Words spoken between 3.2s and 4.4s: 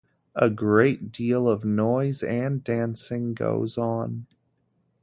goes on.